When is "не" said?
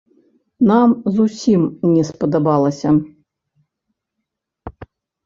1.93-2.03